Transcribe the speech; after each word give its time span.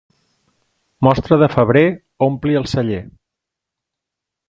Mostra 1.09 1.37
de 1.45 1.51
febrer 1.57 1.83
ompli 2.31 2.61
el 2.63 2.69
celler. 2.75 3.07